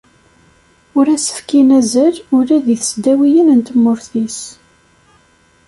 Ur 0.97 1.05
as-fkin 1.15 1.69
azal 1.79 2.15
ula 2.37 2.57
deg 2.65 2.79
tesdawiyin 2.81 3.49
n 3.57 3.59
tmurt-is. 3.67 4.39